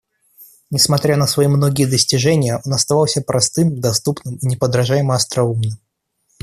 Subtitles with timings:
[0.71, 5.77] Несмотря на свои многие достижения, он оставался простым, доступным и неподражаемо остроумным.